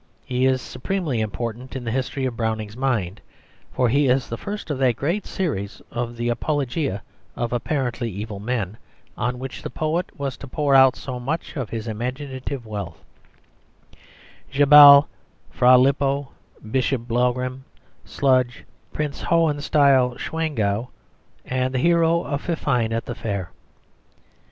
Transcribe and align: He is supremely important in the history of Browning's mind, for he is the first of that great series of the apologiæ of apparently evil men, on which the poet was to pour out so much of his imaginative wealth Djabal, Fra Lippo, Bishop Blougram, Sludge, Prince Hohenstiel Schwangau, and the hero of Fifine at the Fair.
He 0.25 0.47
is 0.47 0.63
supremely 0.63 1.19
important 1.21 1.75
in 1.75 1.83
the 1.83 1.91
history 1.91 2.25
of 2.25 2.35
Browning's 2.35 2.75
mind, 2.75 3.21
for 3.71 3.87
he 3.87 4.07
is 4.07 4.27
the 4.29 4.35
first 4.35 4.71
of 4.71 4.79
that 4.79 4.95
great 4.95 5.27
series 5.27 5.79
of 5.91 6.17
the 6.17 6.27
apologiæ 6.29 7.01
of 7.35 7.53
apparently 7.53 8.09
evil 8.09 8.39
men, 8.39 8.77
on 9.15 9.37
which 9.37 9.61
the 9.61 9.69
poet 9.69 10.09
was 10.17 10.37
to 10.37 10.47
pour 10.47 10.73
out 10.73 10.95
so 10.95 11.19
much 11.19 11.55
of 11.55 11.69
his 11.69 11.87
imaginative 11.87 12.65
wealth 12.65 13.05
Djabal, 14.51 15.07
Fra 15.51 15.77
Lippo, 15.77 16.29
Bishop 16.71 17.03
Blougram, 17.07 17.61
Sludge, 18.03 18.65
Prince 18.91 19.21
Hohenstiel 19.21 20.17
Schwangau, 20.17 20.87
and 21.45 21.75
the 21.75 21.77
hero 21.77 22.23
of 22.23 22.41
Fifine 22.41 22.91
at 22.91 23.05
the 23.05 23.13
Fair. 23.13 23.51